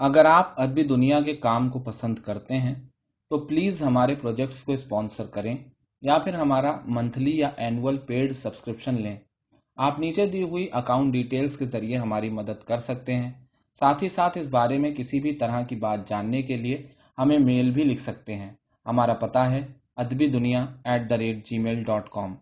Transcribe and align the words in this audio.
اگر 0.00 0.24
آپ 0.24 0.52
ادبی 0.56 0.82
دنیا 0.82 1.20
کے 1.20 1.36
کام 1.36 1.68
کو 1.68 1.78
پسند 1.78 2.18
کرتے 2.18 2.58
ہیں، 2.58 2.74
تو 3.28 3.38
پلیز 3.38 3.82
ہمارے 3.82 4.14
پروجیکٹس 4.14 4.64
کو 4.64 4.72
اسپانسر 4.72 5.26
کریں 5.26 5.56
یا 6.02 6.18
پھر 6.18 6.34
ہمارا 6.34 6.80
منتھلی 6.86 7.36
یا 7.38 7.50
اینول 7.56 7.98
پیڈ 7.98 8.32
سبسکرپشن 8.32 9.02
لیں۔ 9.02 9.16
آپ 9.76 9.98
نیچے 10.00 10.26
دی 10.26 10.42
ہوئی 10.42 10.66
اکاؤنٹ 10.72 11.12
ڈیٹیلز 11.12 11.56
کے 11.56 11.64
ذریعے 11.64 11.96
ہماری 11.96 12.30
مدد 12.30 12.64
کر 12.64 12.76
سکتے 12.76 13.14
ہیں۔ 13.14 13.30
ساتھ 13.74 14.04
ہی 14.04 14.08
ساتھ 14.08 14.38
اس 14.38 14.48
بارے 14.48 14.78
میں 14.78 14.94
کسی 14.94 15.20
بھی 15.20 15.32
طرح 15.32 15.62
کی 15.62 15.76
بات 15.76 16.08
جاننے 16.08 16.42
کے 16.42 16.56
لیے 16.56 16.86
ہمیں 17.18 17.38
میل 17.38 17.70
بھی 17.70 17.84
لکھ 17.84 18.00
سکتے 18.00 18.34
ہیں۔ 18.34 18.50
ہمارا 18.86 19.14
پتہ 19.14 19.38
ہے 19.38 19.66
Adabi 19.96 20.26
Duniya 20.26 20.66
at 20.84 21.10
the 21.10 21.18
rate 21.18 21.46
Gmail 21.58 21.82
dot 21.84 22.08
com 22.08 22.34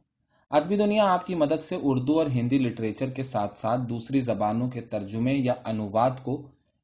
Adabi 0.50 0.76
Duniya 0.76 1.12
آپ 1.12 1.26
کی 1.26 1.34
مدد 1.34 1.60
سے 1.60 1.76
اردو 1.82 2.18
اور 2.18 2.26
ہندی 2.26 2.58
لٹریچر 2.58 3.10
کے 3.10 3.22
ساتھ 3.22 3.56
ساتھ 3.56 3.80
دوسری 3.88 4.20
زبانوں 4.20 4.70
کے 4.70 4.80
ترجمے 4.80 5.34
یا 5.34 5.54
انواد 5.64 6.10
کو 6.22 6.36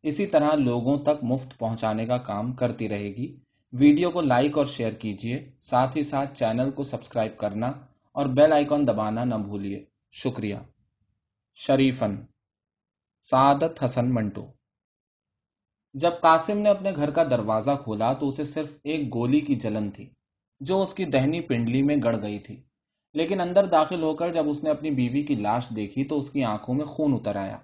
اسی 0.05 0.27
طرح 0.27 0.55
لوگوں 0.55 0.99
تک 0.99 1.25
مفت 1.25 1.59
پہنچانے 1.59 2.07
کا 2.07 2.17
کام 2.17 2.53
کرتی 2.53 2.89
رہے 2.89 3.09
گی۔ 3.09 3.37
ویڈیو 3.73 4.11
کو 4.11 4.21
لائک 4.21 4.59
اور 4.59 4.67
شیئر 4.67 4.93
کیجیے 4.93 5.51
ساتھ 5.61 5.97
ہی 5.97 6.03
ساتھ 6.03 6.39
چینل 6.39 6.71
کو 6.71 6.83
سبسکرائب 6.83 7.37
کرنا 7.37 7.67
اور 8.13 8.27
بیل 8.27 8.53
آئیکن 8.53 8.87
دبانا 8.87 9.25
نہ 9.25 9.35
بھولیے۔ 9.35 9.85
شکریہ۔ 10.13 10.57
شریفن۔ 11.55 12.17
سعادت 13.23 13.85
حسن 13.85 14.15
منٹو۔ 14.15 14.47
جب 15.95 16.11
قاسم 16.21 16.59
نے 16.59 16.69
اپنے 16.69 16.91
گھر 16.97 17.11
کا 17.11 17.25
دروازہ 17.25 17.71
کھولا 17.85 18.13
تو 18.13 18.29
اسے 18.29 18.45
صرف 18.45 18.79
ایک 18.85 19.15
گولی 19.15 19.41
کی 19.41 19.55
جلن 19.55 19.91
تھی، 19.91 20.11
جو 20.61 20.83
اس 20.83 20.95
کی 20.95 21.05
دہنی 21.05 21.41
پنڈلی 21.41 21.83
میں 21.83 21.97
گڑ 22.05 22.23
گئی 22.23 22.39
تھی۔ 22.39 22.63
لیکن 23.15 23.41
اندر 23.41 23.67
داخل 23.67 24.03
ہو 24.03 24.15
کر 24.15 24.33
جب 24.33 24.49
اس 24.49 24.65
نے 24.65 24.71
اپنی 24.71 24.91
بیوی 24.91 25.23
کی 25.23 25.35
لاش 25.35 25.67
دیکھی 25.77 26.05
تو 26.05 26.19
اس 26.19 26.31
کی 26.31 26.45
آنکھوں 26.45 26.75
میں 26.75 26.85
خون 26.85 27.15
اتر 27.15 27.37
آیا۔ 27.37 27.59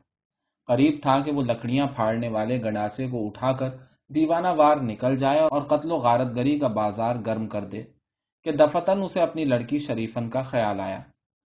قریب 0.66 0.98
تھا 1.02 1.20
کہ 1.20 1.32
وہ 1.32 1.42
لکڑیاں 1.42 1.86
پھاڑنے 1.86 2.28
والے 2.28 2.62
گنڈاسے 2.62 3.08
کو 3.08 3.26
اٹھا 3.26 3.52
کر 3.52 3.68
دیوانہ 4.14 4.48
وار 4.56 4.76
نکل 4.76 5.16
جائے 5.16 5.38
اور 5.38 5.62
قتل 5.62 5.92
و 5.92 5.96
غارت 5.96 6.36
گری 6.36 6.58
کا 6.58 6.68
بازار 6.68 7.16
گرم 7.26 7.48
کر 7.48 7.64
دے 7.64 7.82
کہ 8.42 8.52
دفتن 8.52 9.02
اسے 9.02 9.20
اپنی 9.20 9.44
لڑکی 9.44 9.78
شریفن 9.78 10.30
کا 10.30 10.42
خیال 10.42 10.80
آیا۔ 10.80 11.00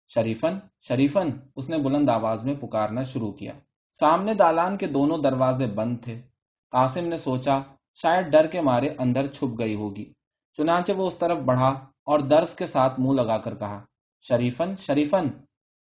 شریفن 0.08 0.58
شریفن، 0.88 1.30
اس 1.56 1.70
نے 1.70 1.78
بلند 1.78 2.08
آواز 2.08 2.44
میں 2.44 2.54
پکارنا 2.54 3.02
شروع 3.02 3.32
کیا۔ 3.32 3.52
سامنے 4.00 4.34
دالان 4.34 4.76
کے 4.76 4.86
دونوں 4.86 5.18
دروازے 5.18 5.66
بند 5.66 5.96
تھے۔ 6.02 6.22
قاسم 6.70 7.06
نے 7.06 7.16
سوچا، 7.16 7.58
شاید 7.94 8.26
ڈر 8.26 8.46
کے 8.46 8.60
مارے 8.60 8.88
اندر 8.98 9.26
چھپ 9.26 9.58
گئی 9.58 9.74
ہوگی۔ 9.74 10.12
چنانچہ 10.54 10.92
وہ 10.92 11.06
اس 11.06 11.18
طرف 11.18 11.38
بڑھا 11.38 11.68
اور 12.04 12.20
درس 12.20 12.54
کے 12.54 12.66
ساتھ 12.66 13.00
منہ 13.00 13.22
لگا 13.22 13.38
کر 13.38 13.54
کہا، 13.54 13.84
شریفن 14.22 14.76
شریفن، 14.78 15.28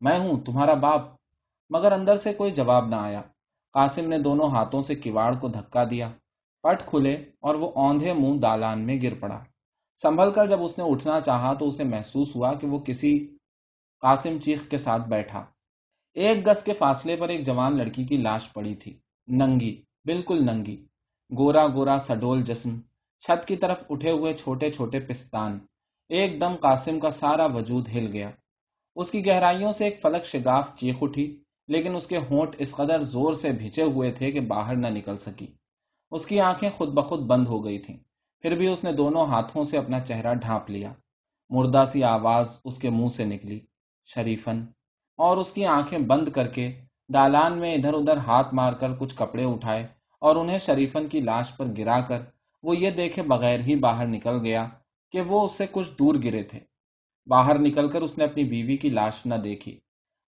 میں 0.00 0.18
ہوں، 0.18 0.40
تمہارا 0.40 0.74
باپ۔ 0.74 1.21
مگر 1.74 1.92
اندر 1.92 2.16
سے 2.16 2.34
کوئی 2.34 2.52
جواب 2.52 2.88
نہ 2.88 2.96
آیا۔ 2.96 3.22
قاسم 3.72 4.08
نے 4.08 4.18
دونوں 4.18 4.48
ہاتھوں 4.48 4.82
سے 4.82 4.94
کواڑ 4.94 5.36
کو 5.36 5.48
دھکا 5.48 5.84
دیا۔ 5.84 6.10
پٹ 6.62 6.86
کھلے 6.86 7.14
اور 7.40 7.54
وہ 7.54 7.72
اوندھے 7.74 8.12
منہ 8.12 8.38
دالان 8.38 8.86
میں 8.86 8.96
گر 9.02 9.14
پڑا۔ 9.14 9.44
سنبھل 10.02 10.32
کر 10.32 10.46
جب 10.46 10.62
اس 10.62 10.78
نے 10.78 10.84
اٹھنا 10.84 11.20
چاہا 11.20 11.54
تو 11.54 11.68
اسے 11.68 11.84
محسوس 11.84 12.36
ہوا 12.36 12.54
کہ 12.54 12.66
وہ 12.66 12.78
کسی 12.78 13.36
قاسم 14.00 14.38
چیخ 14.38 14.68
کے 14.68 14.78
ساتھ 14.78 15.08
بیٹھا۔ 15.08 15.44
ایک 16.14 16.46
گز 16.46 16.62
کے 16.62 16.72
فاصلے 16.72 17.16
پر 17.16 17.28
ایک 17.28 17.46
جوان 17.46 17.78
لڑکی 17.78 18.04
کی 18.04 18.16
لاش 18.16 18.52
پڑی 18.52 18.74
تھی۔ 18.74 18.98
ننگی، 19.28 19.82
بالکل 20.04 20.46
ننگی۔ 20.46 20.86
گورا 21.38 21.66
گورا 21.66 21.98
سڈول 21.98 22.42
جسم۔ 22.42 22.80
چھت 23.20 23.48
کی 23.48 23.56
طرف 23.56 23.82
اٹھے 23.90 24.10
ہوئے 24.10 24.34
چھوٹے 24.34 24.70
چھوٹے 24.70 25.00
پستان۔ 25.00 25.58
ایک 26.08 26.40
دم 26.40 26.56
قاسم 26.60 27.00
کا 27.00 27.10
سارا 27.10 27.46
وجود 27.46 27.88
ہل 27.88 28.06
گیا۔ 28.12 28.30
اس 28.96 29.10
کی 29.10 29.26
گہرائیوں 29.26 29.72
سے 29.72 29.84
ایک 29.84 30.00
فلک 30.02 30.24
شگاف 30.24 30.76
چیخ 30.76 30.96
اٹھی۔ 31.00 31.41
لیکن 31.68 31.96
اس 31.96 32.06
کے 32.06 32.18
ہونٹ 32.18 32.56
اس 32.58 32.74
قدر 32.74 33.02
زور 33.02 33.32
سے 33.32 33.52
بھیچے 33.52 33.82
ہوئے 33.82 34.10
تھے 34.12 34.30
کہ 34.32 34.40
باہر 34.40 34.76
نہ 34.76 34.86
نکل 34.86 35.16
سکی۔ 35.16 35.46
اس 36.10 36.26
کی 36.26 36.40
آنکھیں 36.40 36.70
خود 36.70 36.88
بخود 36.88 37.20
بند 37.20 37.46
ہو 37.48 37.64
گئی 37.64 37.78
تھیں۔ 37.78 37.96
پھر 38.40 38.56
بھی 38.56 38.66
اس 38.66 38.84
نے 38.84 38.92
دونوں 38.92 39.26
ہاتھوں 39.26 39.64
سے 39.64 39.78
اپنا 39.78 40.00
چہرہ 40.00 40.34
ڈھانپ 40.34 40.70
لیا۔ 40.70 40.92
مردہ 41.50 41.84
سی 41.86 42.04
آواز 42.04 42.58
اس 42.64 42.78
کے 42.78 42.90
منہ 42.90 43.08
سے 43.08 43.24
نکلی۔ 43.24 43.60
شریفن۔ 44.04 44.64
اور 45.18 45.36
اس 45.36 45.52
کی 45.52 45.66
آنکھیں 45.66 45.98
بند 45.98 46.28
کر 46.28 46.48
کے 46.48 46.80
دالان 47.14 47.58
میں 47.58 47.74
ادھر 47.74 47.94
ادھر 47.94 48.16
ہاتھ 48.16 48.54
مار 48.54 48.72
کر 48.72 48.94
کچھ 48.94 49.16
کپڑے 49.16 49.44
اٹھائے 49.44 49.82
اور 50.20 50.36
انہیں 50.36 50.58
شریفن 50.58 51.08
کی 51.08 51.20
لاش 51.20 51.56
پر 51.56 51.66
گرا 51.78 52.00
کر 52.00 52.20
وہ 52.62 52.76
یہ 52.76 52.90
دیکھے 52.90 53.22
بغیر 53.22 53.60
ہی 53.60 53.76
باہر 53.76 54.06
نکل 54.06 54.40
گیا 54.40 54.68
کہ 55.10 55.20
وہ 55.20 55.44
اس 55.44 55.52
سے 55.52 55.66
کچھ 55.72 55.90
دور 55.98 56.14
گرے 56.24 56.42
تھے۔ 56.42 56.60
باہر 57.26 57.58
نکل 57.58 57.88
کر 57.90 58.02
اس 58.02 58.18
نے 58.18 58.24
اپنی 58.24 58.44
بیوی 58.44 58.76
کی 58.76 58.88
لاش 58.88 59.26
نہ 59.26 59.34
دیکھی۔ 59.34 59.80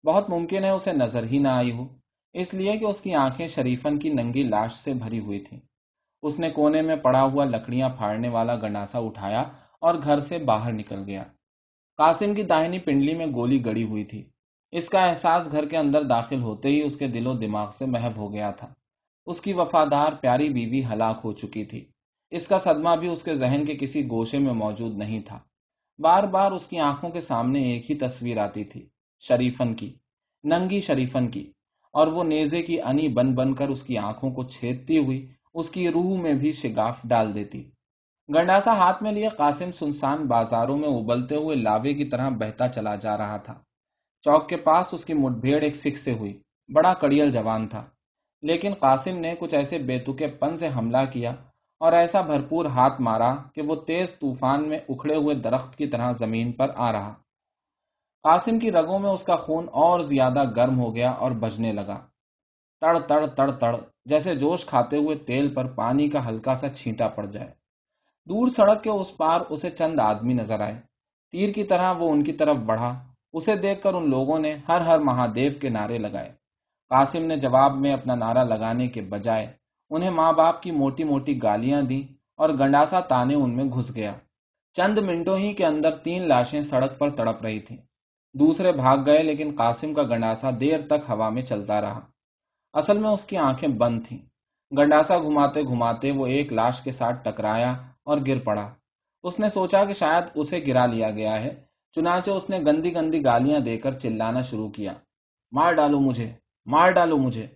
بہت 0.04 0.30
ممکن 0.30 0.64
ہے 0.64 0.70
اسے 0.70 0.92
نظر 0.92 1.24
ہی 1.24 1.38
نہ 1.38 1.48
آئی 1.48 1.72
ہو۔ 1.72 1.86
اس 2.32 2.54
لیے 2.54 2.76
کہ 2.76 2.84
اس 2.84 3.00
کی 3.00 3.14
آنکھیں 3.14 3.48
شریفن 3.48 3.98
کی 3.98 4.08
ننگی 4.08 4.42
لاش 4.42 4.72
سے 4.72 4.94
بھری 4.94 5.18
ہوئی 5.18 5.40
تھی 5.40 5.60
اس 6.22 6.38
نے 6.38 6.50
کونے 6.50 6.82
میں 6.82 6.96
پڑا 6.96 7.22
ہوا 7.22 7.44
لکڑیاں 7.44 7.88
پھاڑنے 7.88 8.28
والا 8.28 8.54
گناسا 8.54 8.98
اٹھایا 8.98 9.42
اور 9.80 9.94
گھر 10.02 10.18
سے 10.18 10.38
باہر 10.38 10.72
نکل 10.72 11.02
گیا۔ 11.06 11.22
قاسم 11.96 12.34
کی 12.34 12.42
داہنی 12.42 12.78
پنڈلی 12.78 13.14
میں 13.14 13.26
گولی 13.26 13.64
گڑی 13.64 13.84
ہوئی 13.84 14.04
تھی۔ 14.04 14.22
اس 14.72 14.88
کا 14.88 15.04
احساس 15.04 15.52
گھر 15.52 15.68
کے 15.68 15.76
اندر 15.76 16.02
داخل 16.02 16.42
ہوتے 16.42 16.68
ہی 16.68 16.82
اس 16.82 16.96
کے 16.96 17.08
دل 17.08 17.26
و 17.26 17.32
دماغ 17.32 17.70
سے 17.70 17.86
محب 17.86 18.16
ہو 18.16 18.32
گیا 18.32 18.50
تھا۔ 18.50 18.74
اس 19.26 19.40
کی 19.40 19.52
وفادار 19.52 20.12
پیاری 20.12 20.48
بیوی 20.48 20.84
ہلاک 20.84 21.20
ہو 21.24 21.32
چکی 21.32 21.64
تھی۔ 21.64 21.84
اس 22.30 22.48
کا 22.48 22.58
صدمہ 22.58 22.96
بھی 22.96 23.08
اس 23.08 23.22
کے 23.22 23.34
ذہن 23.34 23.64
کے 23.64 23.76
کسی 23.76 24.06
گوشے 24.10 24.38
میں 24.38 24.52
موجود 24.52 24.96
نہیں 24.96 25.20
تھا۔ 25.20 25.38
بار 25.98 26.22
بار 26.22 26.52
اس 26.52 26.66
کی 26.66 26.78
آنکھوں 26.78 27.10
کے 27.10 27.20
سامنے 27.20 27.62
ایک 27.62 27.90
ہی 27.90 27.98
تصویر 27.98 28.38
آتی 28.38 28.64
تھی۔ 28.64 28.86
شریفن 29.28 29.74
کی، 29.74 29.94
ننگی 30.44 30.80
شریفن 30.80 31.28
کی، 31.28 31.52
اور 31.92 32.06
وہ 32.06 32.24
نیزے 32.24 32.62
کی 32.62 32.80
انی 32.82 33.08
بن 33.08 33.34
بن 33.34 33.54
کر 33.54 33.68
اس 33.68 33.82
کی 33.82 33.98
آنکھوں 33.98 34.30
کو 34.30 34.44
چھیدتی 34.44 34.98
ہوئی 34.98 35.26
اس 35.54 35.70
کی 35.70 35.88
روح 35.88 36.20
میں 36.20 36.32
بھی 36.32 36.52
شگاف 36.52 37.02
ڈال 37.04 37.34
دیتی۔ 37.34 37.70
گنڈاسا 38.28 38.76
ہاتھ 38.76 39.02
میں 39.02 39.12
لیے 39.12 39.28
قاسم 39.28 39.72
سنسان 39.72 40.26
بازاروں 40.26 40.78
میں 40.78 40.88
ابلتے 40.88 41.36
ہوئے 41.36 41.56
لاوے 41.56 41.94
کی 41.94 42.04
طرح 42.04 42.28
بہتا 42.28 42.68
چلا 42.68 42.94
جا 42.94 43.16
رہا 43.18 43.36
تھا۔ 43.36 43.54
چوک 44.22 44.48
کے 44.48 44.56
پاس 44.56 44.94
اس 44.94 45.04
کی 45.04 45.14
مٹ 45.14 45.32
بھیڑ 45.32 45.62
ایک 45.62 45.76
سکھ 45.76 45.98
سے 45.98 46.12
ہوئی، 46.12 46.42
بڑا 46.74 46.94
کڑیل 46.94 47.30
جوان 47.30 47.68
تھا۔ 47.68 47.84
لیکن 48.42 48.74
قاسم 48.80 49.18
نے 49.18 49.34
کچھ 49.38 49.54
ایسے 49.54 49.78
بیتوکے 49.78 50.26
پن 50.26 50.56
سے 50.56 50.68
حملہ 50.76 51.04
کیا 51.12 51.30
اور 51.80 51.92
ایسا 51.92 52.20
بھرپور 52.20 52.64
ہاتھ 52.64 53.00
مارا 53.00 53.34
کہ 53.54 53.62
وہ 53.62 53.74
تیز 53.74 54.18
طوفان 54.18 54.68
میں 54.68 54.78
اکھڑے 54.88 55.16
ہوئے 55.16 55.34
درخت 55.34 55.76
کی 55.76 55.86
طرح 55.86 56.12
زمین 56.12 56.52
پر 56.52 56.70
آ 56.74 56.92
رہا۔ 56.92 57.14
قاسم 58.24 58.58
کی 58.58 58.72
رگوں 58.72 58.98
میں 58.98 59.10
اس 59.10 59.22
کا 59.22 59.36
خون 59.36 59.66
اور 59.72 60.00
زیادہ 60.00 60.44
گرم 60.56 60.78
ہو 60.80 60.94
گیا 60.94 61.10
اور 61.10 61.30
بجنے 61.30 61.72
لگا۔ 61.72 61.98
تڑ 62.80 62.98
تڑ 62.98 63.26
تڑ 63.26 63.50
تڑ، 63.50 63.76
جیسے 64.04 64.34
جوش 64.34 64.66
کھاتے 64.66 64.96
ہوئے 64.96 65.16
تیل 65.16 65.54
پر 65.54 65.66
پانی 65.66 66.08
کا 66.08 66.28
ہلکا 66.28 66.54
سا 66.54 66.68
چھینٹا 66.68 67.08
پڑ 67.08 67.26
جائے۔ 67.26 67.48
دور 68.28 68.48
سڑک 68.48 68.82
کے 68.82 68.90
اس 68.90 69.16
پار 69.16 69.40
اسے 69.48 69.70
چند 69.70 70.00
آدمی 70.00 70.34
نظر 70.34 70.60
آئے۔ 70.60 70.80
تیر 71.30 71.52
کی 71.52 71.64
طرح 71.64 71.92
وہ 71.92 72.10
ان 72.10 72.24
کی 72.24 72.32
طرف 72.32 72.56
بڑھا۔ 72.56 73.04
اسے 73.32 73.56
دیکھ 73.56 73.82
کر 73.82 73.94
ان 73.94 74.10
لوگوں 74.10 74.38
نے 74.38 74.56
ہر 74.68 74.80
ہر 74.80 74.98
مہادیو 74.98 75.52
کے 75.60 75.68
نعرے 75.68 75.98
لگائے۔ 75.98 76.32
قاسم 76.88 77.22
نے 77.22 77.36
جواب 77.36 77.76
میں 77.76 77.92
اپنا 77.92 78.14
نعرہ 78.14 78.44
لگانے 78.44 78.88
کے 78.88 79.00
بجائے 79.00 79.52
انہیں 79.90 80.10
ماں 80.10 80.32
باپ 80.32 80.62
کی 80.62 80.70
موٹی 80.70 81.04
موٹی 81.04 81.42
گالیاں 81.42 81.82
دی 81.82 82.06
اور 82.36 82.48
گنڈاسا 82.48 83.00
تانے 83.00 83.34
ان 83.34 83.56
میں 83.56 83.64
گھس 83.64 83.94
گیا۔ 83.94 84.12
چند 84.72 84.98
منٹوں 84.98 85.38
ہی 85.38 85.52
کے 85.52 85.66
اندر 85.66 85.96
تین 85.96 86.28
لاشیں 86.28 86.62
سڑک 86.62 86.98
پر 86.98 87.10
تڑپ 87.10 87.42
رہی 87.42 87.60
تھیں۔ 87.60 87.76
دوسرے 88.34 88.72
بھاگ 88.72 88.96
گئے 89.06 89.22
لیکن 89.22 89.54
قاسم 89.58 89.94
کا 89.94 90.02
گنڈاسا 90.02 90.50
دیر 90.60 90.80
تک 90.86 91.10
ہوا 91.10 91.28
میں 91.28 91.42
چلتا 91.42 91.80
رہا۔ 91.80 92.00
اصل 92.72 92.98
میں 92.98 93.10
اس 93.10 93.24
کی 93.24 93.36
آنکھیں 93.36 93.68
بند 93.68 94.06
تھیں۔ 94.08 94.18
گنڈاسا 94.78 95.18
گھماتے 95.18 95.62
گھماتے 95.62 96.10
وہ 96.10 96.26
ایک 96.26 96.52
لاش 96.52 96.82
کے 96.82 96.90
ساتھ 96.90 97.24
ٹکرایا 97.24 97.72
اور 98.04 98.18
گر 98.26 98.38
پڑا۔ 98.38 98.74
اس 99.22 99.40
نے 99.40 99.48
سوچا 99.48 99.84
کہ 99.84 99.92
شاید 99.92 100.24
اسے 100.34 100.60
گرا 100.66 100.86
لیا 100.86 101.10
گیا 101.10 101.40
ہے۔ 101.44 101.64
چنانچہ 101.92 102.30
اس 102.30 102.50
نے 102.50 102.58
گندی 102.58 102.94
گندی 102.94 103.24
گالیاں 103.24 103.60
دے 103.60 103.78
کر 103.78 103.92
چلانا 103.92 104.40
شروع 104.40 104.68
کیا۔ 104.68 104.92
مار 105.52 105.72
ڈالو 105.72 106.00
مجھے، 106.00 106.32
مار 106.66 106.90
ڈالو 106.90 107.16
مجھے۔ 107.16 107.46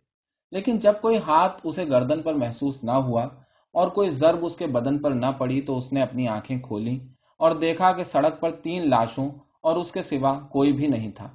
لیکن 0.51 0.79
جب 0.79 0.93
کوئی 1.01 1.19
ہاتھ 1.19 1.61
اسے 1.65 1.85
گردن 1.85 2.23
پر 2.23 2.35
محسوس 2.35 2.85
نہ 2.85 2.91
ہوا 2.91 3.25
اور 3.73 3.89
کوئی 3.89 4.09
ضرب 4.09 4.45
اس 4.45 4.57
کے 4.57 4.67
بدن 4.67 4.99
پر 4.99 5.11
نہ 5.11 5.27
پڑی 5.39 5.61
تو 5.61 5.77
اس 5.77 5.93
نے 5.93 6.03
اپنی 6.03 6.29
آنکھیں 6.29 6.59
کھولی 6.59 6.99
اور 7.39 7.53
دیکھا 7.53 7.93
کہ 7.93 8.03
سڑک 8.03 8.41
پر 8.41 8.51
تین 8.51 8.91
لاشوں 8.91 9.29
اور 9.65 9.77
اس 9.77 9.93
کے 9.93 10.03
سوا 10.03 10.39
کوئی 10.53 10.73
بھی 10.73 10.87
نہیں 10.87 11.11
تھا۔ 11.11 11.29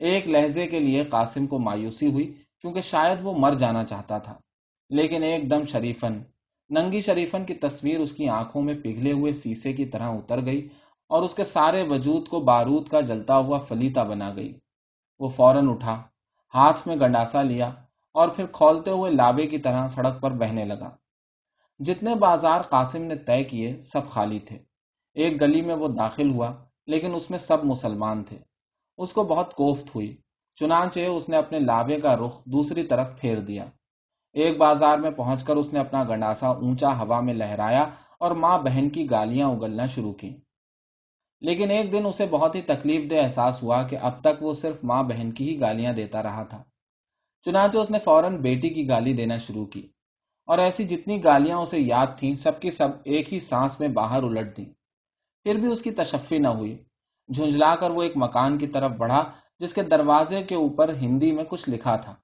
ایک 0.00 0.28
لہجے 0.28 0.66
کے 0.66 0.78
لیے 0.80 1.04
قاسم 1.04 1.46
کو 1.46 1.58
مایوسی 1.58 2.10
ہوئی 2.12 2.32
کیونکہ 2.60 2.80
شاید 2.80 3.18
وہ 3.22 3.32
مر 3.38 3.52
جانا 3.52 3.84
چاہتا 3.84 4.18
تھا، 4.18 4.38
لیکن 4.90 5.22
ایک 5.22 5.50
دم 5.50 5.64
شریفن 5.64 6.22
ننگی 6.70 7.00
شریفن 7.00 7.44
کی 7.44 7.54
تصویر 7.54 8.00
اس 8.00 8.12
کی 8.12 8.28
آنکھوں 8.28 8.62
میں 8.62 8.74
پگھلے 8.74 9.12
ہوئے 9.12 9.32
سیسے 9.32 9.72
کی 9.72 9.84
طرح 9.84 10.08
اتر 10.08 10.44
گئی 10.46 10.68
اور 11.10 11.22
اس 11.22 11.34
کے 11.34 11.44
سارے 11.44 11.82
وجود 11.88 12.28
کو 12.28 12.40
بارود 12.40 12.88
کا 12.88 13.00
جلتا 13.00 13.36
ہوا 13.36 13.58
فلیتا 13.58 14.02
بنا 14.02 14.32
گئی۔ 14.36 14.52
وہ 15.20 15.28
فوراً 15.28 15.68
اٹھا، 15.68 16.02
ہاتھ 16.54 16.88
میں 16.88 16.96
گنڈاسا 16.96 17.42
لیا 17.42 17.68
اور 18.14 18.28
پھر 18.28 18.46
کھولتے 18.52 18.90
ہوئے 18.90 19.10
لاوے 19.10 19.46
کی 19.46 19.58
طرح 19.58 19.86
سڑک 19.86 20.20
پر 20.20 20.30
بہنے 20.30 20.64
لگا۔ 20.64 20.90
جتنے 21.80 22.14
بازار 22.14 22.60
قاسم 22.60 23.02
نے 23.02 23.16
طے 23.16 23.42
کیے 23.44 23.80
سب 23.82 24.08
خالی 24.08 24.38
تھے۔ 24.38 24.58
ایک 25.16 25.40
گلی 25.40 25.62
میں 25.62 25.74
وہ 25.74 25.88
داخل 25.88 26.30
ہوا 26.30 26.52
لیکن 26.86 27.14
اس 27.14 27.30
میں 27.30 27.38
سب 27.38 27.64
مسلمان 27.64 28.24
تھے۔ 28.24 28.38
اس 28.98 29.12
کو 29.12 29.22
بہت 29.22 29.54
کوفت 29.54 29.94
ہوئی۔ 29.94 30.16
چنانچہ 30.56 31.00
اس 31.00 31.28
نے 31.28 31.36
اپنے 31.36 31.58
لاوے 31.58 32.00
کا 32.00 32.16
رخ 32.16 32.44
دوسری 32.44 32.82
طرف 32.82 33.20
پھیر 33.20 33.40
دیا۔ 33.40 33.64
ایک 34.32 34.58
بازار 34.58 34.98
میں 34.98 35.10
پہنچ 35.10 35.44
کر 35.44 35.56
اس 35.56 35.72
نے 35.72 35.80
اپنا 35.80 36.04
گنڈاسا 36.04 36.48
اونچا 36.48 36.88
ہوا 36.98 37.20
میں 37.20 37.34
لہرایا 37.34 37.82
اور 38.20 38.30
ماں 38.30 38.58
بہن 38.58 38.90
کی 38.90 39.10
گالیاں 39.10 39.48
اگلنا 39.48 39.86
شروع 39.86 40.12
کی 40.12 40.36
لیکن 41.40 41.70
ایک 41.70 41.92
دن 41.92 42.06
اسے 42.06 42.26
بہت 42.26 42.54
ہی 42.54 42.62
تکلیف 42.62 43.10
دہ 43.10 43.14
احساس 43.14 43.62
ہوا 43.62 43.82
کہ 43.82 43.96
اب 43.96 44.20
تک 44.20 44.42
وہ 44.42 44.52
صرف 44.52 44.84
ماں 44.84 45.02
بہن 45.02 45.32
کی 45.32 45.48
ہی 45.48 45.60
گالیاں 45.60 45.92
دیتا 45.92 46.22
رہا 46.22 46.42
تھا۔ 46.42 46.62
چنانچہ 47.44 47.78
اس 47.78 47.90
نے 47.90 47.98
فوراً 47.98 48.36
بیٹی 48.36 48.68
کی 48.68 48.88
گالی 48.88 49.12
دینا 49.12 49.36
شروع 49.36 49.66
کی 49.66 49.88
اور 50.46 50.58
ایسی 50.58 50.84
جتنی 50.84 51.24
گالیاں 51.24 51.58
اسے 51.58 51.80
یاد 51.80 52.06
تھیں، 52.16 52.34
سب 52.34 52.60
کی 52.60 52.70
سب 52.70 52.88
ایک 53.04 53.32
ہی 53.32 53.40
سانس 53.40 53.80
میں 53.80 53.88
باہر 53.88 54.22
الٹ 54.22 54.56
دی 54.56 54.64
پھر 55.44 55.54
بھی 55.54 55.72
اس 55.72 55.82
کی 55.82 55.90
تشفی 55.90 56.38
نہ 56.38 56.48
ہوئی۔ 56.48 56.84
جھنجلا 57.34 57.74
کر 57.74 57.90
وہ 57.90 58.02
ایک 58.02 58.12
مکان 58.16 58.58
کی 58.58 58.66
طرف 58.66 58.90
بڑھا، 58.90 59.22
جس 59.58 59.74
کے 59.74 59.82
دروازے 59.82 60.42
کے 60.42 60.54
اوپر 60.54 60.94
ہندی 60.94 61.32
میں 61.32 61.44
کچھ 61.44 61.70
لکھا 61.70 61.96
تھا۔ 61.96 62.14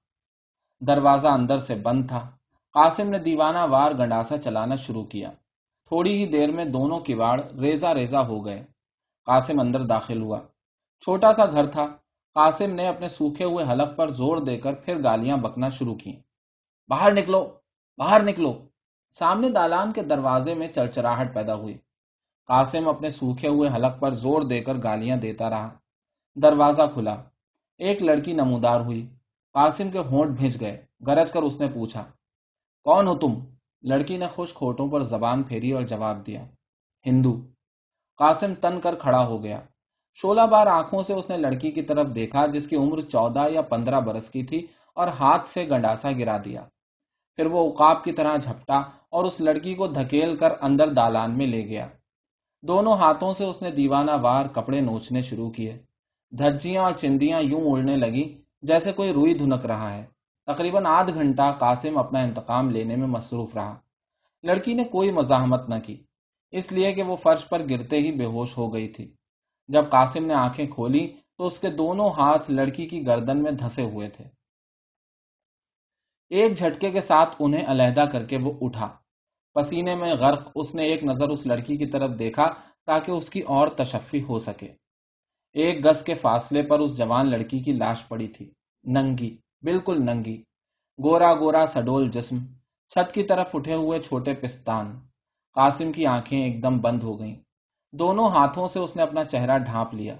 دروازہ 0.87 1.27
اندر 1.27 1.57
سے 1.57 1.75
بند 1.75 2.07
تھا۔ 2.07 2.29
قاسم 2.73 3.09
نے 3.09 3.17
دیوانہ 3.17 3.65
وار 3.69 3.91
گنڈاسا 3.91 4.37
چلانا 4.37 4.75
شروع 4.75 5.03
کیا۔ 5.03 5.31
تھوڑی 5.87 6.17
ہی 6.17 6.25
دیر 6.27 6.51
میں 6.51 6.65
دونوں 6.65 6.99
کواڑ 6.99 7.41
ریزا 7.59 7.93
ریزا 7.93 8.27
ہو 8.27 8.45
گئے۔ 8.45 8.63
قاسم 9.25 9.59
اندر 9.59 9.85
داخل 9.85 10.21
ہوا۔ 10.21 10.39
چھوٹا 11.01 11.31
سا 11.31 11.45
گھر 11.45 11.65
تھا۔ 11.65 11.85
قاسم 12.33 12.71
نے 12.75 12.87
اپنے 12.87 13.07
سوکھے 13.07 13.45
ہوئے 13.45 13.65
حلق 13.71 13.97
پر 13.97 14.07
زور 14.09 14.37
دے 14.37 14.57
کر 14.57 14.73
پھر 14.73 15.03
گالیاں 15.03 15.37
بکنا 15.37 15.69
شروع 15.69 15.95
کی 15.95 16.13
باہر 16.89 17.11
نکلو 17.13 17.43
باہر 17.97 18.23
نکلو۔ 18.23 18.53
سامنے 19.19 19.49
دالان 19.49 19.91
کے 19.93 20.01
دروازے 20.03 20.53
میں 20.53 20.67
چرچراہٹ 20.67 21.33
پیدا 21.33 21.55
ہوئی۔ 21.55 21.77
قاسم 22.49 22.87
اپنے 22.87 23.09
سوکھے 23.09 23.47
ہوئے 23.47 23.69
حلق 23.75 23.99
پر 23.99 24.11
زور 24.11 24.41
دے 24.41 24.59
کر 24.61 24.75
گالیاں 24.83 25.17
دیتا 25.17 25.49
رہا۔ 25.49 25.69
دروازہ 26.35 26.81
کھلا۔ 26.93 27.15
ایک 27.77 28.03
لڑکی 28.03 28.33
نمودار 28.33 28.79
ہوئی۔ 28.81 29.07
قاسم 29.53 29.89
کے 29.91 29.99
ہونٹ 29.99 30.31
بھیج 30.37 30.61
گئے۔ 30.61 30.85
گرج 31.07 31.31
کر 31.31 31.41
اس 31.41 31.59
نے 31.59 31.67
پوچھا، 31.67 32.03
کون 32.83 33.07
ہو 33.07 33.15
تم؟ 33.15 33.33
لڑکی 33.81 34.17
نے 34.17 34.27
خوش 34.27 34.53
کھوٹوں 34.53 34.87
پر 34.87 35.01
زبان 35.03 35.43
پھیری 35.43 35.71
اور 35.71 35.83
جواب 35.83 36.25
دیا، 36.27 36.43
ہندو۔ 37.05 37.33
قاسم 38.17 38.53
تن 38.61 38.79
کر 38.81 38.95
کھڑا 38.95 39.25
ہو 39.27 39.43
گیا۔ 39.43 39.61
شولہ 40.15 40.41
بار 40.41 40.67
آنکھوں 40.67 41.01
سے 41.01 41.13
اس 41.13 41.29
نے 41.29 41.37
لڑکی 41.37 41.71
کی 41.71 41.81
طرف 41.81 42.07
دیکھا، 42.15 42.45
جس 42.45 42.67
کی 42.67 42.75
عمر 42.75 43.01
چودہ 43.01 43.45
یا 43.49 43.61
پندرہ 43.61 43.99
برس 43.99 44.29
کی 44.29 44.43
تھی 44.43 44.67
اور 44.95 45.07
ہاتھ 45.07 45.47
سے 45.47 45.67
گنڈاسا 45.69 46.11
گرا 46.11 46.37
دیا۔ 46.45 46.61
پھر 47.35 47.45
وہ 47.45 47.71
اقاب 47.71 48.03
کی 48.03 48.11
طرح 48.11 48.35
جھپٹا 48.35 48.77
اور 49.09 49.23
اس 49.23 49.41
لڑکی 49.41 49.75
کو 49.75 49.87
دھکیل 49.87 50.37
کر 50.37 50.49
اندر 50.61 50.93
دالان 50.93 51.37
میں 51.37 51.47
لے 51.47 51.65
گیا۔ 51.65 51.87
دونوں 52.61 52.93
ہاتھوں 52.93 53.33
سے 53.33 53.45
اس 53.45 53.61
نے 53.61 53.71
دیوانہ 53.71 54.11
وار 54.21 54.45
کپڑے 54.45 54.81
نوچنے 54.81 55.21
شروع 55.21 55.49
کیے۔ 55.49 55.77
دھجیاں 56.31 56.83
اور 56.83 56.91
چندیاں 56.91 57.41
یوں 57.41 57.61
اڑنے 57.61 57.95
لگی 57.95 58.41
جیسے 58.61 58.91
کوئی 58.91 59.13
روئی 59.13 59.33
دھنک 59.33 59.65
رہا 59.65 59.93
ہے۔ 59.93 60.05
تقریباً 60.45 60.85
آدھ 60.85 61.11
گھنٹہ 61.13 61.51
قاسم 61.59 61.97
اپنا 61.97 62.19
انتقام 62.19 62.69
لینے 62.69 62.95
میں 62.95 63.07
مصروف 63.07 63.55
رہا۔ 63.55 63.79
لڑکی 64.43 64.73
نے 64.73 64.83
کوئی 64.83 65.11
مزاحمت 65.11 65.69
نہ 65.69 65.75
کی، 65.85 66.03
اس 66.51 66.71
لیے 66.71 66.93
کہ 66.93 67.03
وہ 67.03 67.15
فرش 67.15 67.49
پر 67.49 67.69
گرتے 67.69 67.97
ہی 67.97 68.11
بے 68.11 68.25
ہوش 68.25 68.57
ہو 68.57 68.73
گئی 68.73 68.87
تھی۔ 68.87 69.13
جب 69.67 69.89
قاسم 69.89 70.25
نے 70.25 70.33
آنکھیں 70.33 70.67
کھولی 70.67 71.07
تو 71.37 71.45
اس 71.45 71.59
کے 71.59 71.69
دونوں 71.69 72.09
ہاتھ 72.09 72.51
لڑکی 72.51 72.87
کی 72.87 73.07
گردن 73.07 73.43
میں 73.43 73.51
دھسے 73.51 73.83
ہوئے 73.83 74.09
تھے۔ 74.09 74.23
ایک 76.29 76.57
جھٹکے 76.57 76.91
کے 76.91 77.01
ساتھ 77.01 77.35
انہیں 77.39 77.63
علیحدہ 77.67 78.05
کر 78.11 78.25
کے 78.25 78.37
وہ 78.37 78.53
اٹھا۔ 78.61 78.89
پسینے 79.59 79.95
میں 79.95 80.13
غرق 80.13 80.51
اس 80.55 80.75
نے 80.75 80.83
ایک 80.83 81.03
نظر 81.03 81.29
اس 81.29 81.45
لڑکی 81.45 81.77
کی 81.77 81.85
طرف 81.85 82.19
دیکھا 82.19 82.53
تاکہ 82.85 83.11
اس 83.11 83.29
کی 83.29 83.39
اور 83.39 83.67
تشفی 83.67 84.23
ہو 84.23 84.39
سکے۔ 84.39 84.67
ایک 85.53 85.85
گز 85.85 86.03
کے 86.03 86.13
فاصلے 86.13 86.61
پر 86.61 86.79
اس 86.79 86.97
جوان 86.97 87.29
لڑکی 87.29 87.59
کی 87.59 87.71
لاش 87.71 88.07
پڑی 88.07 88.27
تھی۔ 88.27 88.51
ننگی، 88.83 89.37
بالکل 89.61 90.05
ننگی۔ 90.05 90.43
گورا 91.03 91.33
گورا 91.33 91.65
سڈول 91.65 92.07
جسم۔ 92.07 92.37
چھت 92.89 93.13
کی 93.13 93.23
طرف 93.23 93.49
اٹھے 93.53 93.73
ہوئے 93.73 93.99
چھوٹے 93.99 94.33
پستان۔ 94.33 94.99
قاسم 95.53 95.91
کی 95.91 96.05
آنکھیں 96.05 96.43
ایک 96.43 96.63
دم 96.63 96.77
بند 96.77 97.03
ہو 97.03 97.19
گئیں۔ 97.19 97.35
دونوں 97.91 98.29
ہاتھوں 98.29 98.67
سے 98.67 98.79
اس 98.79 98.95
نے 98.95 99.01
اپنا 99.01 99.23
چہرہ 99.23 99.57
ڈھانپ 99.57 99.93
لیا۔ 99.93 100.15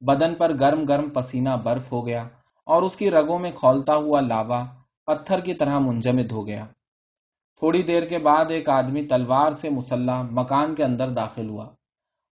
بدن 0.00 0.34
پر 0.34 0.52
گرم 0.60 0.84
گرم 0.84 1.10
پسینہ 1.10 1.50
برف 1.64 1.92
ہو 1.92 2.06
گیا 2.06 2.22
اور 2.66 2.82
اس 2.82 2.96
کی 2.96 3.10
رگوں 3.10 3.38
میں 3.38 3.50
کھولتا 3.50 3.96
ہوا 3.96 4.20
لاوا 4.20 4.64
پتھر 5.06 5.38
کی 5.38 5.54
طرح 5.54 5.78
منجمد 5.78 6.32
ہو 6.32 6.46
گیا۔ 6.46 6.66
تھوڑی 7.62 7.82
دیر 7.82 8.06
کے 8.06 8.18
بعد 8.18 8.44
ایک 8.48 8.68
آدمی 8.68 9.06
تلوار 9.06 9.50
سے 9.50 9.70
مسلح 9.70 10.22
مکان 10.22 10.74
کے 10.74 10.84
اندر 10.84 11.10
داخل 11.10 11.48
ہوا۔ 11.48 11.68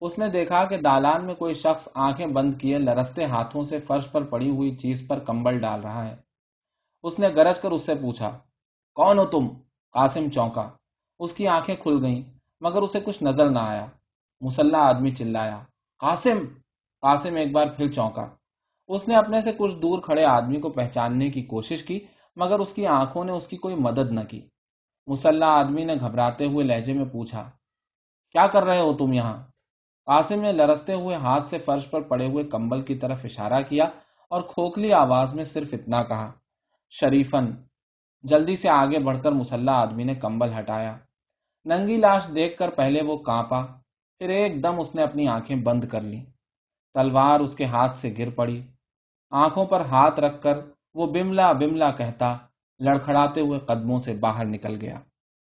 اس 0.01 0.19
نے 0.19 0.29
دیکھا 0.29 0.65
کہ 0.65 0.77
دالان 0.77 1.27
میں 1.27 1.35
کوئی 1.35 1.55
شخص 1.55 1.89
آنکھیں 1.95 2.27
بند 2.27 2.55
کیے 2.55 2.79
لرستے 2.79 3.25
ہاتھوں 3.25 3.63
سے 3.63 3.79
فرش 3.79 4.13
پر 4.13 4.25
پڑی 4.25 4.51
ہوئی 4.51 4.77
چیز 4.77 5.09
پر 5.09 5.19
کمبل 5.19 5.61
ڈال 5.61 5.81
رہا 5.81 6.09
ہے۔ 6.09 6.17
اس 7.03 7.19
نے 7.19 7.29
گرج 7.29 7.61
کر 7.61 7.71
اس 7.71 7.87
سے 7.87 7.95
پوچھا، 7.95 8.39
کون 8.95 9.19
ہو 9.19 9.25
تم؟ 9.25 9.49
قاسم 9.93 10.31
چونکا۔ 10.31 10.69
اس 11.19 11.33
کی 11.33 11.49
آنکھیں 11.49 11.77
کھل 11.77 12.05
گئیں، 12.05 12.23
مگر 12.61 12.83
اسے 12.83 13.01
کچھ 13.01 13.25
نظر 13.25 13.51
نہ 13.51 13.59
آیا۔ 13.59 13.87
مسلح 14.41 14.79
آدمی 14.79 15.11
چلایا، 15.11 15.63
قاسم! 15.99 16.39
قاسم 17.01 17.37
ایک 17.37 17.53
بار 17.53 17.67
پھر 17.67 17.93
چونکا۔ 17.93 18.27
اس 18.89 19.09
نے 19.09 19.17
اپنے 19.17 19.41
سے 19.41 19.53
کچھ 19.53 19.77
دور 19.77 19.99
کھڑے 20.03 20.25
آدمی 20.25 20.61
کو 20.61 20.71
پہچاننے 20.71 21.31
کی 21.31 21.43
کوشش 21.43 21.83
کی، 21.83 22.01
مگر 22.37 22.59
اس 22.59 22.73
کی 22.73 22.87
آنکھوں 22.87 23.25
نے 23.25 23.33
اس 23.33 23.49
کی 23.49 23.57
کوئی 23.57 23.75
مدد 23.75 24.11
نہ 24.11 24.21
کی۔ 24.21 24.41
مسلح 25.09 25.47
آدمی 25.61 25.85
نے 25.85 25.95
گھبراتے 25.95 26.45
ہوئے 26.45 26.65
لہجے 26.65 26.93
میں 26.93 27.05
پوچھا، 27.05 27.43
کیا 28.35 28.47
کر 28.47 28.65
رہے 28.65 28.81
ہو 28.81 28.93
تم 28.97 29.13
یہاں؟ 29.13 29.39
قاسم 30.09 30.41
نے 30.41 30.53
لرستے 30.53 30.95
ہوئے 30.95 31.17
ہاتھ 31.17 31.47
سے 31.47 31.59
فرش 31.59 31.91
پر 31.91 32.03
پڑے 32.03 32.27
ہوئے 32.27 32.45
کمبل 32.45 32.81
کی 32.81 32.95
طرف 32.95 33.25
اشارہ 33.25 33.61
کیا 33.69 33.85
اور 34.33 34.43
کھوکھلی 34.43 34.93
آواز 34.93 35.35
میں 35.35 35.45
صرف 35.45 35.73
اتنا 35.73 36.03
کہا 36.03 36.31
شریفن 36.93 37.51
جلدی 38.25 38.57
سے 38.57 38.69
آگے 38.69 38.99
بڑھ 38.99 39.19
کر 39.23 39.33
مسلح 39.33 39.73
آدمی 39.73 40.05
نے 40.05 40.15
کمبل 40.15 40.53
ہٹایا۔ 40.59 40.97
ننگی 41.67 41.97
لاش 41.97 42.27
دیکھ 42.35 42.57
کر 42.59 42.71
پہلے 42.71 43.03
وہ 43.03 43.17
کانپا، 43.19 43.61
پھر 44.21 44.29
ایک 44.29 44.63
دم 44.63 44.79
اس 44.81 44.95
نے 44.95 45.03
اپنی 45.03 45.29
آنکھیں 45.29 45.57
بند 45.57 45.85
کر 45.85 46.01
لی 46.03 46.23
تلوار 46.95 47.41
اس 47.41 47.55
کے 47.57 47.65
ہاتھ 47.65 47.97
سے 47.97 48.15
گر 48.19 48.31
پڑی۔ 48.31 48.61
آنکھوں 49.33 49.65
پر 49.65 49.81
ہاتھ 49.81 50.21
رکھ 50.21 50.43
کر 50.43 50.59
وہ 50.95 51.07
بملا 51.07 51.53
بملا 51.53 51.91
کہتا 51.91 52.37
لڑکھڑاتے 52.81 53.41
ہوئے 53.41 53.59
قدموں 53.59 53.99
سے 53.99 54.15
باہر 54.15 54.45
نکل 54.45 54.77
گیا۔ 54.81 54.99